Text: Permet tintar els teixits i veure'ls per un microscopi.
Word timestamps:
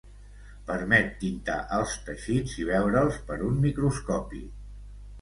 Permet 0.69 1.11
tintar 1.25 1.59
els 1.77 1.95
teixits 2.09 2.57
i 2.65 2.69
veure'ls 2.73 3.23
per 3.31 3.41
un 3.53 3.65
microscopi. 3.71 4.47